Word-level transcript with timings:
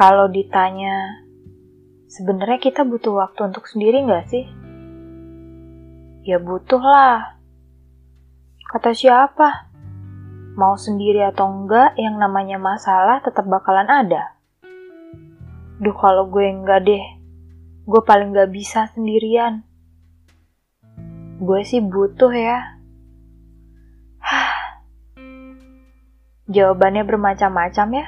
Kalau 0.00 0.32
ditanya, 0.32 1.28
sebenarnya 2.08 2.56
kita 2.56 2.88
butuh 2.88 3.20
waktu 3.20 3.52
untuk 3.52 3.68
sendiri 3.68 4.00
nggak 4.00 4.32
sih? 4.32 4.48
Ya 6.24 6.40
butuh 6.40 6.80
lah. 6.80 7.36
Kata 8.64 8.96
siapa? 8.96 9.68
Mau 10.56 10.72
sendiri 10.80 11.20
atau 11.20 11.52
enggak, 11.52 12.00
yang 12.00 12.16
namanya 12.16 12.56
masalah 12.56 13.20
tetap 13.20 13.44
bakalan 13.44 13.92
ada. 13.92 14.40
Duh 15.84 15.92
kalau 15.92 16.32
gue 16.32 16.48
enggak 16.48 16.80
deh, 16.88 17.04
gue 17.84 18.00
paling 18.00 18.32
gak 18.32 18.56
bisa 18.56 18.88
sendirian. 18.96 19.68
Gue 21.44 21.60
sih 21.60 21.84
butuh 21.84 22.32
ya. 22.32 22.80
Jawabannya 26.56 27.04
bermacam-macam 27.04 27.88
ya. 28.00 28.06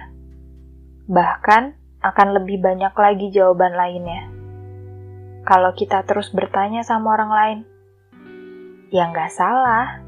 Bahkan 1.04 1.81
akan 2.02 2.28
lebih 2.42 2.58
banyak 2.58 2.92
lagi 2.92 3.30
jawaban 3.30 3.78
lainnya. 3.78 4.28
Kalau 5.42 5.74
kita 5.74 6.02
terus 6.06 6.30
bertanya 6.34 6.82
sama 6.82 7.14
orang 7.14 7.32
lain, 7.32 7.58
ya 8.90 9.10
nggak 9.10 9.30
salah. 9.30 10.02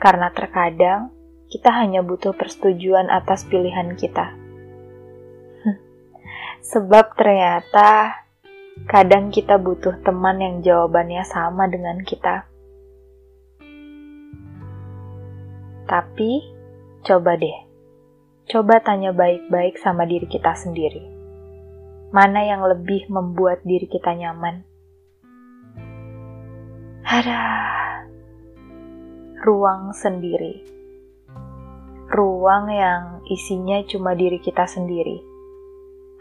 Karena 0.00 0.28
terkadang 0.32 1.14
kita 1.48 1.70
hanya 1.72 2.00
butuh 2.04 2.34
persetujuan 2.34 3.08
atas 3.08 3.46
pilihan 3.46 3.94
kita. 3.94 4.34
Sebab 6.74 7.14
ternyata 7.16 8.20
kadang 8.90 9.30
kita 9.30 9.60
butuh 9.60 10.02
teman 10.02 10.40
yang 10.40 10.56
jawabannya 10.60 11.24
sama 11.24 11.70
dengan 11.70 12.00
kita. 12.04 12.48
Tapi 15.84 16.54
Coba 17.04 17.36
deh, 17.36 17.63
coba 18.46 18.80
tanya 18.80 19.10
baik-baik 19.10 19.80
sama 19.80 20.04
diri 20.08 20.28
kita 20.28 20.52
sendiri. 20.56 21.02
Mana 22.14 22.46
yang 22.46 22.62
lebih 22.62 23.10
membuat 23.10 23.64
diri 23.66 23.90
kita 23.90 24.14
nyaman? 24.14 24.62
Ada 27.04 27.40
ruang 29.42 29.92
sendiri. 29.92 30.62
Ruang 32.08 32.70
yang 32.70 33.26
isinya 33.26 33.82
cuma 33.88 34.14
diri 34.14 34.38
kita 34.38 34.68
sendiri. 34.70 35.18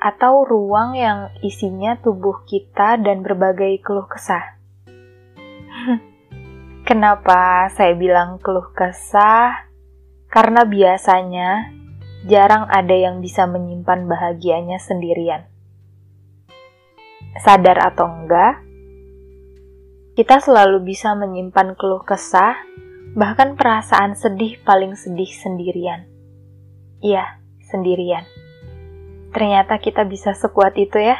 Atau 0.02 0.43
ruang 0.43 0.97
yang 0.97 1.31
isinya 1.45 1.95
tubuh 2.02 2.43
kita 2.49 2.99
dan 2.99 3.23
berbagai 3.23 3.80
keluh 3.85 4.09
kesah. 4.09 4.58
Kenapa 6.87 7.71
saya 7.71 7.95
bilang 7.95 8.41
keluh 8.43 8.73
kesah? 8.75 9.73
karena 10.33 10.65
biasanya 10.65 11.69
jarang 12.23 12.67
ada 12.71 12.95
yang 12.95 13.19
bisa 13.19 13.43
menyimpan 13.43 14.07
bahagianya 14.07 14.79
sendirian. 14.79 15.43
Sadar 17.39 17.81
atau 17.91 18.07
enggak, 18.07 18.63
kita 20.13 20.38
selalu 20.38 20.93
bisa 20.93 21.17
menyimpan 21.17 21.73
keluh 21.73 22.05
kesah, 22.05 22.53
bahkan 23.17 23.57
perasaan 23.57 24.13
sedih 24.13 24.61
paling 24.61 24.93
sedih 24.93 25.27
sendirian. 25.27 26.05
Iya, 27.02 27.41
sendirian. 27.65 28.23
Ternyata 29.33 29.81
kita 29.81 30.05
bisa 30.05 30.37
sekuat 30.37 30.77
itu 30.77 31.02
ya. 31.02 31.17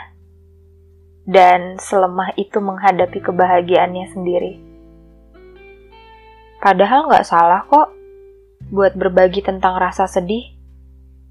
Dan 1.26 1.82
selemah 1.82 2.38
itu 2.38 2.62
menghadapi 2.62 3.18
kebahagiaannya 3.24 4.06
sendiri. 4.14 4.54
Padahal 6.62 7.10
nggak 7.10 7.26
salah 7.26 7.66
kok 7.66 7.92
buat 8.70 8.94
berbagi 8.94 9.42
tentang 9.42 9.76
rasa 9.82 10.06
sedih, 10.06 10.54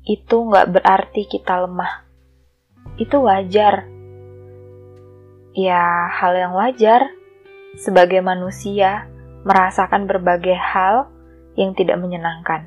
itu 0.03 0.37
nggak 0.51 0.81
berarti 0.81 1.31
kita 1.31 1.63
lemah. 1.67 2.03
Itu 2.99 3.23
wajar. 3.23 3.87
Ya, 5.53 6.09
hal 6.11 6.33
yang 6.35 6.53
wajar 6.57 7.13
sebagai 7.79 8.25
manusia 8.25 9.07
merasakan 9.47 10.09
berbagai 10.11 10.57
hal 10.57 11.13
yang 11.55 11.77
tidak 11.77 12.01
menyenangkan. 12.01 12.67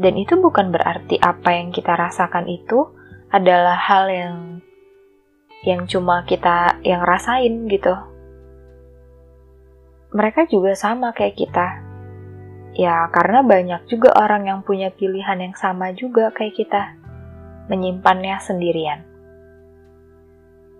Dan 0.00 0.16
itu 0.16 0.36
bukan 0.40 0.72
berarti 0.72 1.20
apa 1.20 1.56
yang 1.56 1.72
kita 1.72 1.92
rasakan 1.92 2.48
itu 2.48 2.88
adalah 3.28 3.76
hal 3.76 4.08
yang 4.08 4.36
yang 5.60 5.84
cuma 5.84 6.24
kita 6.24 6.80
yang 6.80 7.04
rasain 7.04 7.68
gitu. 7.68 7.92
Mereka 10.10 10.48
juga 10.48 10.72
sama 10.72 11.12
kayak 11.12 11.36
kita 11.36 11.89
Ya, 12.70 13.10
karena 13.10 13.42
banyak 13.42 13.90
juga 13.90 14.14
orang 14.14 14.46
yang 14.46 14.60
punya 14.62 14.94
pilihan 14.94 15.42
yang 15.42 15.54
sama 15.58 15.90
juga 15.90 16.30
kayak 16.30 16.54
kita, 16.54 16.94
menyimpannya 17.66 18.38
sendirian. 18.38 19.02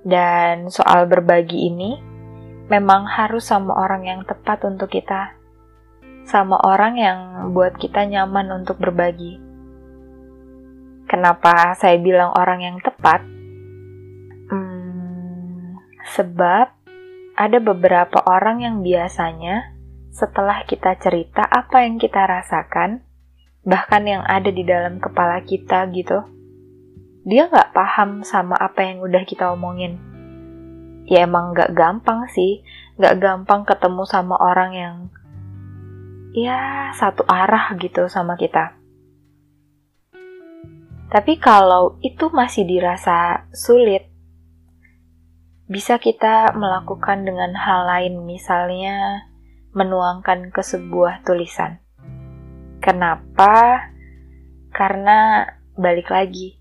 Dan 0.06 0.70
soal 0.70 1.10
berbagi 1.10 1.66
ini, 1.66 1.98
memang 2.70 3.10
harus 3.10 3.50
sama 3.50 3.74
orang 3.74 4.06
yang 4.06 4.20
tepat 4.22 4.62
untuk 4.62 4.94
kita, 4.94 5.34
sama 6.30 6.62
orang 6.62 6.94
yang 6.94 7.18
buat 7.50 7.74
kita 7.74 8.06
nyaman 8.06 8.62
untuk 8.62 8.78
berbagi. 8.78 9.42
Kenapa 11.10 11.74
saya 11.74 11.98
bilang 11.98 12.30
orang 12.38 12.62
yang 12.62 12.76
tepat? 12.78 13.18
Hmm, 14.46 15.74
sebab 16.14 16.70
ada 17.34 17.58
beberapa 17.58 18.22
orang 18.30 18.62
yang 18.62 18.76
biasanya 18.78 19.79
setelah 20.10 20.66
kita 20.66 20.98
cerita 20.98 21.46
apa 21.46 21.86
yang 21.86 21.96
kita 21.96 22.26
rasakan, 22.26 23.06
bahkan 23.62 24.02
yang 24.02 24.22
ada 24.26 24.50
di 24.50 24.66
dalam 24.66 24.98
kepala 24.98 25.42
kita 25.46 25.86
gitu, 25.94 26.26
dia 27.22 27.46
nggak 27.46 27.70
paham 27.70 28.26
sama 28.26 28.58
apa 28.58 28.82
yang 28.82 29.04
udah 29.06 29.22
kita 29.22 29.54
omongin. 29.54 30.02
Ya 31.06 31.26
emang 31.26 31.54
nggak 31.54 31.74
gampang 31.74 32.26
sih, 32.30 32.62
nggak 32.98 33.18
gampang 33.22 33.62
ketemu 33.62 34.02
sama 34.06 34.34
orang 34.38 34.70
yang 34.74 34.96
ya 36.34 36.90
satu 36.94 37.26
arah 37.26 37.74
gitu 37.78 38.06
sama 38.10 38.34
kita. 38.34 38.78
Tapi 41.10 41.42
kalau 41.42 41.98
itu 42.06 42.30
masih 42.30 42.62
dirasa 42.62 43.50
sulit, 43.50 44.06
bisa 45.66 45.98
kita 45.98 46.54
melakukan 46.54 47.26
dengan 47.26 47.54
hal 47.58 47.82
lain, 47.86 48.22
misalnya 48.22 49.29
menuangkan 49.70 50.50
ke 50.50 50.62
sebuah 50.62 51.22
tulisan. 51.22 51.78
Kenapa? 52.80 53.86
Karena 54.70 55.44
balik 55.76 56.08
lagi, 56.10 56.56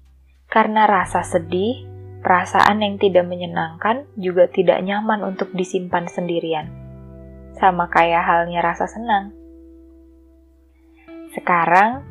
karena 0.50 0.90
rasa 0.90 1.22
sedih, 1.22 1.86
perasaan 2.20 2.84
yang 2.84 3.00
tidak 3.00 3.26
menyenangkan 3.30 4.10
juga 4.20 4.50
tidak 4.50 4.82
nyaman 4.82 5.24
untuk 5.24 5.54
disimpan 5.54 6.10
sendirian. 6.10 6.68
Sama 7.56 7.88
kayak 7.88 8.26
halnya 8.26 8.60
rasa 8.66 8.90
senang. 8.90 9.32
Sekarang, 11.38 12.04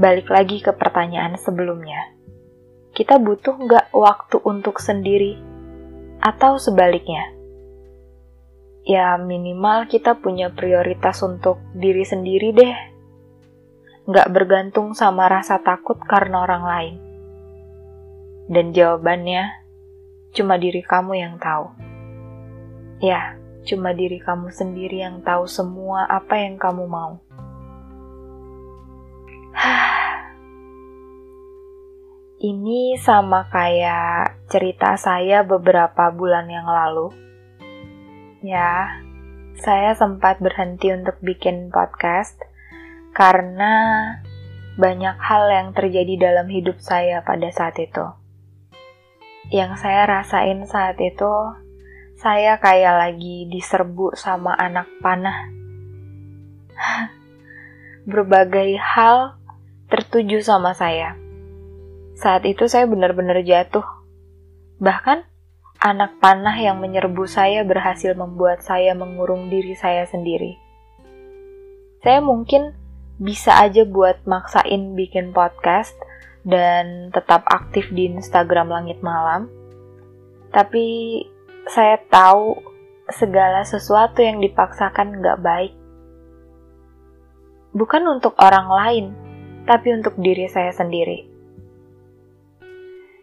balik 0.00 0.32
lagi 0.32 0.64
ke 0.64 0.72
pertanyaan 0.72 1.36
sebelumnya. 1.36 2.16
Kita 2.96 3.20
butuh 3.20 3.60
nggak 3.60 3.92
waktu 3.92 4.40
untuk 4.40 4.80
sendiri? 4.80 5.36
Atau 6.24 6.56
sebaliknya? 6.56 7.35
Ya 8.86 9.18
minimal 9.18 9.90
kita 9.90 10.14
punya 10.14 10.54
prioritas 10.54 11.18
untuk 11.26 11.58
diri 11.74 12.06
sendiri 12.06 12.54
deh. 12.54 12.76
Nggak 14.06 14.30
bergantung 14.30 14.94
sama 14.94 15.26
rasa 15.26 15.58
takut 15.58 15.98
karena 16.06 16.46
orang 16.46 16.62
lain. 16.62 16.94
Dan 18.46 18.70
jawabannya, 18.70 19.50
cuma 20.30 20.54
diri 20.54 20.86
kamu 20.86 21.18
yang 21.18 21.34
tahu. 21.42 21.66
Ya, 23.02 23.34
cuma 23.66 23.90
diri 23.90 24.22
kamu 24.22 24.54
sendiri 24.54 25.02
yang 25.02 25.18
tahu 25.26 25.50
semua 25.50 26.06
apa 26.06 26.38
yang 26.38 26.54
kamu 26.54 26.86
mau. 26.86 27.18
Ini 32.38 33.02
sama 33.02 33.50
kayak 33.50 34.46
cerita 34.46 34.94
saya 34.94 35.42
beberapa 35.42 36.06
bulan 36.14 36.46
yang 36.46 36.70
lalu 36.70 37.26
Ya, 38.44 39.00
saya 39.56 39.96
sempat 39.96 40.44
berhenti 40.44 40.92
untuk 40.92 41.16
bikin 41.24 41.72
podcast 41.72 42.36
karena 43.16 44.04
banyak 44.76 45.16
hal 45.16 45.48
yang 45.48 45.68
terjadi 45.72 46.20
dalam 46.20 46.52
hidup 46.52 46.76
saya 46.76 47.24
pada 47.24 47.48
saat 47.48 47.80
itu. 47.80 48.04
Yang 49.48 49.80
saya 49.80 50.04
rasain 50.04 50.68
saat 50.68 51.00
itu, 51.00 51.32
saya 52.20 52.60
kayak 52.60 53.08
lagi 53.08 53.48
diserbu 53.48 54.12
sama 54.12 54.52
anak 54.52 54.84
panah. 55.00 55.48
Berbagai 58.10 58.76
hal 58.76 59.40
tertuju 59.88 60.44
sama 60.44 60.76
saya. 60.76 61.16
Saat 62.20 62.44
itu 62.44 62.68
saya 62.68 62.84
benar-benar 62.84 63.40
jatuh. 63.40 63.84
Bahkan 64.76 65.24
Anak 65.76 66.18
panah 66.18 66.56
yang 66.56 66.80
menyerbu 66.80 67.28
saya 67.28 67.60
berhasil 67.62 68.16
membuat 68.16 68.64
saya 68.64 68.96
mengurung 68.96 69.52
diri 69.52 69.76
saya 69.76 70.08
sendiri. 70.08 70.56
Saya 72.00 72.24
mungkin 72.24 72.72
bisa 73.20 73.56
aja 73.60 73.84
buat 73.84 74.24
maksain 74.24 74.96
bikin 74.96 75.32
podcast, 75.36 75.96
dan 76.46 77.10
tetap 77.10 77.42
aktif 77.50 77.90
di 77.90 78.06
Instagram 78.06 78.70
Langit 78.70 79.02
Malam. 79.02 79.50
Tapi 80.54 81.20
saya 81.66 81.98
tahu 82.06 82.54
segala 83.10 83.66
sesuatu 83.66 84.22
yang 84.22 84.38
dipaksakan 84.38 85.18
nggak 85.18 85.42
baik. 85.42 85.74
Bukan 87.74 88.02
untuk 88.06 88.38
orang 88.38 88.70
lain, 88.70 89.06
tapi 89.66 89.92
untuk 89.92 90.14
diri 90.22 90.46
saya 90.46 90.70
sendiri. 90.70 91.35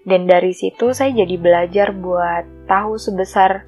Dan 0.04 0.28
dari 0.28 0.52
situ 0.52 0.92
saya 0.92 1.16
jadi 1.16 1.40
belajar 1.40 1.96
buat 1.96 2.68
tahu 2.68 3.00
sebesar 3.00 3.64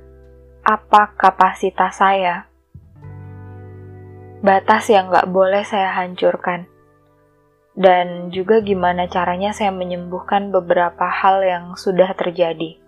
apa 0.68 1.16
kapasitas 1.16 1.96
saya. 2.00 2.52
Batas 4.44 4.92
yang 4.92 5.10
nggak 5.10 5.32
boleh 5.32 5.64
saya 5.64 5.96
hancurkan 5.96 6.68
dan 7.76 8.32
juga 8.32 8.64
gimana 8.64 9.12
caranya 9.12 9.52
saya 9.52 9.70
menyembuhkan 9.76 10.50
beberapa 10.50 11.12
hal 11.12 11.44
yang 11.44 11.66
sudah 11.76 12.16
terjadi. 12.16 12.80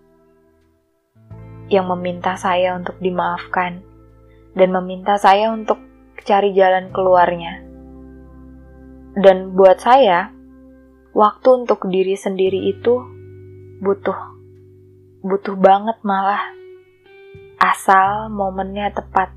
Yang 1.67 1.85
meminta 1.91 2.39
saya 2.39 2.79
untuk 2.79 2.95
dimaafkan 3.03 3.83
dan 4.55 4.69
meminta 4.71 5.19
saya 5.19 5.51
untuk 5.51 5.75
cari 6.23 6.55
jalan 6.55 6.89
keluarnya. 6.95 7.67
Dan 9.19 9.51
buat 9.59 9.83
saya, 9.83 10.31
waktu 11.11 11.47
untuk 11.67 11.91
diri 11.91 12.15
sendiri 12.15 12.71
itu 12.71 13.16
butuh. 13.81 14.17
Butuh 15.21 15.55
banget 15.57 15.97
malah. 16.01 16.53
Asal 17.57 18.29
momennya 18.29 18.93
tepat. 18.93 19.33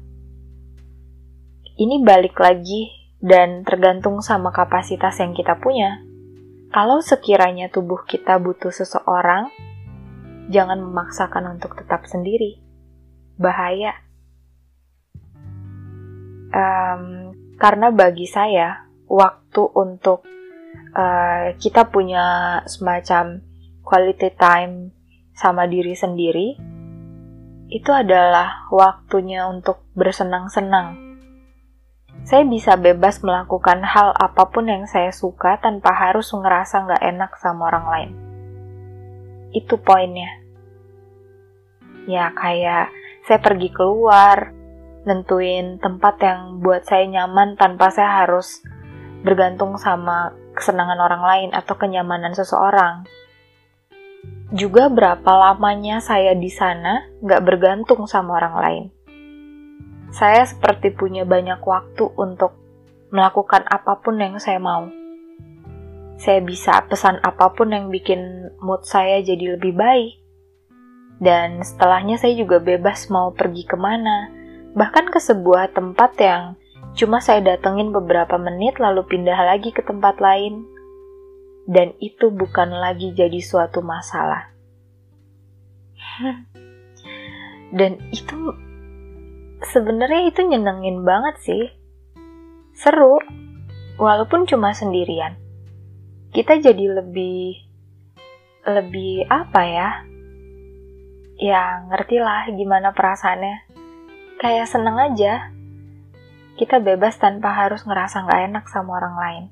Ini 1.80 2.04
balik 2.04 2.36
lagi 2.36 2.92
dan 3.20 3.64
tergantung 3.64 4.20
sama 4.20 4.52
kapasitas 4.52 5.16
yang 5.20 5.32
kita 5.32 5.56
punya. 5.56 6.00
Kalau 6.70 7.02
sekiranya 7.02 7.72
tubuh 7.72 8.04
kita 8.04 8.36
butuh 8.38 8.70
seseorang, 8.70 9.48
jangan 10.52 10.78
memaksakan 10.80 11.56
untuk 11.56 11.74
tetap 11.76 12.04
sendiri. 12.04 12.60
Bahaya. 13.40 13.96
Um, 16.52 17.32
karena 17.56 17.88
bagi 17.90 18.28
saya, 18.28 18.86
waktu 19.08 19.62
untuk 19.72 20.22
uh, 20.94 21.56
kita 21.58 21.88
punya 21.88 22.60
semacam 22.68 23.42
quality 23.90 24.30
time 24.38 24.94
sama 25.34 25.66
diri 25.66 25.98
sendiri, 25.98 26.54
itu 27.66 27.90
adalah 27.90 28.70
waktunya 28.70 29.50
untuk 29.50 29.82
bersenang-senang 29.98 31.10
saya 32.24 32.44
bisa 32.44 32.76
bebas 32.76 33.24
melakukan 33.24 33.80
hal 33.80 34.12
apa 34.12 34.52
pun 34.52 34.68
yang 34.68 34.84
saya 34.84 35.08
suka 35.10 35.56
tanpa 35.56 35.90
harus 35.96 36.28
ngerasa 36.30 36.84
nggak 36.84 37.02
enak 37.16 37.30
sama 37.40 37.72
orang 37.72 37.86
lain. 37.88 38.10
Itu 39.56 39.80
poinnya. 39.80 40.28
Ya 42.04 42.28
kayak 42.36 42.92
saya 43.24 43.40
pergi 43.40 43.72
keluar, 43.72 44.52
nentuin 45.08 45.80
tempat 45.80 46.20
yang 46.20 46.40
buat 46.60 46.84
saya 46.84 47.08
nyaman 47.08 47.56
tanpa 47.56 47.88
saya 47.88 48.24
harus 48.24 48.60
bergantung 49.24 49.76
sama 49.80 50.36
kesenangan 50.52 51.00
orang 51.00 51.24
lain 51.24 51.50
atau 51.56 51.74
kenyamanan 51.76 52.36
seseorang. 52.36 53.08
Juga 54.50 54.90
berapa 54.90 55.30
lamanya 55.30 56.02
saya 56.02 56.34
di 56.34 56.50
sana 56.50 57.06
nggak 57.22 57.42
bergantung 57.46 58.06
sama 58.10 58.38
orang 58.42 58.56
lain 58.58 58.86
saya 60.10 60.42
seperti 60.42 60.90
punya 60.90 61.22
banyak 61.22 61.62
waktu 61.62 62.10
untuk 62.18 62.58
melakukan 63.14 63.62
apa 63.70 64.02
pun 64.02 64.18
yang 64.18 64.42
saya 64.42 64.58
mau. 64.58 64.90
Saya 66.18 66.42
bisa 66.42 66.82
pesan 66.84 67.22
apa 67.22 67.54
pun 67.54 67.70
yang 67.70 67.88
bikin 67.88 68.50
mood 68.58 68.82
saya 68.82 69.22
jadi 69.22 69.56
lebih 69.56 69.72
baik. 69.72 70.18
Dan 71.22 71.62
setelahnya 71.62 72.18
saya 72.18 72.34
juga 72.34 72.58
bebas 72.58 73.06
mau 73.08 73.30
pergi 73.30 73.64
ke 73.64 73.78
mana, 73.78 74.28
bahkan 74.74 75.06
ke 75.08 75.22
sebuah 75.22 75.72
tempat 75.78 76.16
yang 76.18 76.58
cuma 76.98 77.22
saya 77.22 77.38
datengin 77.54 77.94
beberapa 77.94 78.34
menit 78.34 78.82
lalu 78.82 79.06
pindah 79.06 79.38
lagi 79.38 79.70
ke 79.70 79.80
tempat 79.86 80.18
lain. 80.18 80.66
Dan 81.70 81.94
itu 82.02 82.34
bukan 82.34 82.74
lagi 82.74 83.14
jadi 83.14 83.38
suatu 83.38 83.78
masalah. 83.78 84.50
Dan 87.78 88.02
itu 88.10 88.58
sebenarnya 89.62 90.34
itu 90.34 90.42
nyenengin 90.42 91.06
banget 91.06 91.36
sih. 91.38 91.64
Seru, 92.74 93.22
walaupun 94.02 94.50
cuma 94.50 94.74
sendirian. 94.74 95.38
Kita 96.34 96.58
jadi 96.58 96.90
lebih 96.90 97.70
lebih 98.66 99.30
apa 99.30 99.62
ya? 99.62 99.90
Ya, 101.38 101.86
ngerti 101.86 102.18
lah 102.18 102.50
gimana 102.50 102.90
perasaannya. 102.90 103.70
Kayak 104.42 104.66
seneng 104.66 104.98
aja. 104.98 105.54
Kita 106.58 106.82
bebas 106.82 107.14
tanpa 107.16 107.54
harus 107.54 107.86
ngerasa 107.86 108.26
nggak 108.26 108.42
enak 108.50 108.64
sama 108.66 108.98
orang 108.98 109.16
lain. 109.16 109.44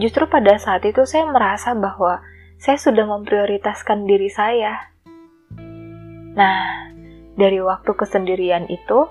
Justru 0.00 0.24
pada 0.24 0.56
saat 0.56 0.84
itu 0.88 1.04
saya 1.04 1.28
merasa 1.28 1.76
bahwa 1.76 2.24
saya 2.56 2.78
sudah 2.80 3.04
memprioritaskan 3.04 4.08
diri 4.08 4.32
saya. 4.32 4.92
Nah, 6.32 6.88
dari 7.36 7.60
waktu 7.60 7.92
kesendirian 7.92 8.70
itu, 8.72 9.04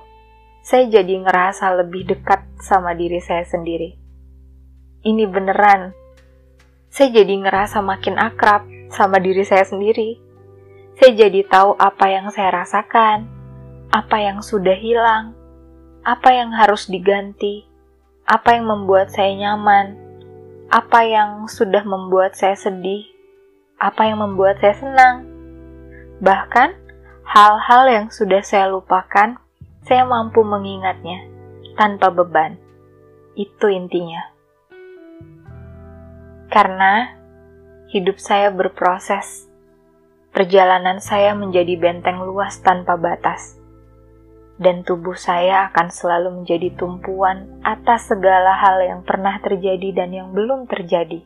saya 0.65 0.89
jadi 0.89 1.21
ngerasa 1.21 1.69
lebih 1.85 2.09
dekat 2.09 2.41
sama 2.61 2.97
diri 2.97 3.21
saya 3.21 3.45
sendiri. 3.45 3.97
Ini 5.05 5.25
beneran. 5.29 5.93
Saya 6.89 7.13
jadi 7.21 7.33
ngerasa 7.45 7.81
makin 7.81 8.17
akrab 8.17 8.65
sama 8.89 9.21
diri 9.21 9.45
saya 9.45 9.65
sendiri. 9.65 10.17
Saya 10.97 11.27
jadi 11.27 11.45
tahu 11.45 11.77
apa 11.77 12.05
yang 12.09 12.29
saya 12.29 12.61
rasakan, 12.61 13.25
apa 13.89 14.17
yang 14.21 14.39
sudah 14.45 14.77
hilang, 14.77 15.33
apa 16.05 16.29
yang 16.33 16.53
harus 16.53 16.89
diganti, 16.89 17.65
apa 18.25 18.57
yang 18.57 18.69
membuat 18.69 19.09
saya 19.09 19.33
nyaman, 19.33 20.00
apa 20.71 21.03
yang 21.03 21.51
sudah 21.51 21.83
membuat 21.83 22.39
saya 22.39 22.55
sedih, 22.55 23.03
apa 23.75 24.07
yang 24.07 24.23
membuat 24.23 24.55
saya 24.63 24.71
senang. 24.79 25.27
Bahkan, 26.23 26.69
hal-hal 27.27 27.83
yang 27.91 28.07
sudah 28.07 28.39
saya 28.39 28.71
lupakan, 28.71 29.35
saya 29.83 30.07
mampu 30.07 30.47
mengingatnya 30.47 31.27
tanpa 31.75 32.07
beban. 32.15 32.55
Itu 33.35 33.67
intinya. 33.67 34.31
Karena 36.47 37.19
hidup 37.91 38.15
saya 38.15 38.47
berproses, 38.47 39.51
perjalanan 40.31 41.03
saya 41.03 41.35
menjadi 41.35 41.75
benteng 41.75 42.23
luas 42.23 42.63
tanpa 42.63 42.95
batas, 42.95 43.59
dan 44.61 44.85
tubuh 44.85 45.17
saya 45.17 45.73
akan 45.73 45.89
selalu 45.89 46.29
menjadi 46.37 46.69
tumpuan 46.77 47.49
atas 47.65 48.13
segala 48.13 48.53
hal 48.61 48.77
yang 48.85 49.01
pernah 49.01 49.41
terjadi 49.41 49.89
dan 49.89 50.13
yang 50.13 50.29
belum 50.37 50.69
terjadi. 50.69 51.25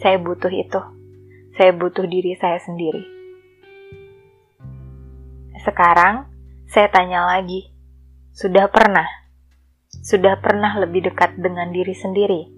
Saya 0.00 0.16
butuh 0.24 0.48
itu. 0.48 0.80
Saya 1.54 1.76
butuh 1.76 2.08
diri 2.08 2.32
saya 2.40 2.56
sendiri. 2.64 3.04
Sekarang, 5.60 6.32
saya 6.64 6.88
tanya 6.88 7.28
lagi, 7.28 7.68
sudah 8.32 8.66
pernah? 8.72 9.06
Sudah 10.02 10.40
pernah 10.40 10.74
lebih 10.80 11.12
dekat 11.12 11.38
dengan 11.38 11.70
diri 11.70 11.94
sendiri? 11.94 12.53